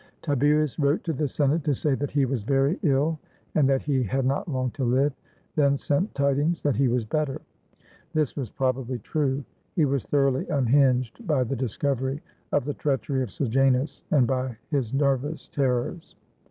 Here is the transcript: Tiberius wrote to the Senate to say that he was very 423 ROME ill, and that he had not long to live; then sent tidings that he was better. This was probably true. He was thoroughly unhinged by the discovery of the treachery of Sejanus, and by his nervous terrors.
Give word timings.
Tiberius 0.23 0.79
wrote 0.79 1.03
to 1.03 1.13
the 1.13 1.27
Senate 1.27 1.63
to 1.63 1.75
say 1.75 1.93
that 1.93 2.09
he 2.09 2.25
was 2.25 2.41
very 2.41 2.73
423 2.77 2.89
ROME 2.91 2.97
ill, 2.97 3.19
and 3.53 3.69
that 3.69 3.83
he 3.83 4.01
had 4.01 4.25
not 4.25 4.47
long 4.49 4.71
to 4.71 4.83
live; 4.83 5.13
then 5.55 5.77
sent 5.77 6.15
tidings 6.15 6.63
that 6.63 6.75
he 6.75 6.87
was 6.87 7.05
better. 7.05 7.39
This 8.13 8.35
was 8.35 8.49
probably 8.49 8.97
true. 8.97 9.45
He 9.75 9.85
was 9.85 10.05
thoroughly 10.07 10.49
unhinged 10.49 11.27
by 11.27 11.43
the 11.43 11.55
discovery 11.55 12.19
of 12.51 12.65
the 12.65 12.73
treachery 12.73 13.21
of 13.21 13.31
Sejanus, 13.31 14.03
and 14.09 14.25
by 14.25 14.57
his 14.71 14.91
nervous 14.91 15.47
terrors. 15.47 16.15